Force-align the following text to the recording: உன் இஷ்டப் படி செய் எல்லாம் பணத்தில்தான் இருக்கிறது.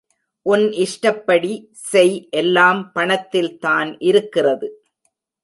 உன் 0.45 0.63
இஷ்டப் 0.83 1.23
படி 1.25 1.69
செய் 1.71 2.27
எல்லாம் 2.31 2.91
பணத்தில்தான் 2.95 3.95
இருக்கிறது. 3.99 4.69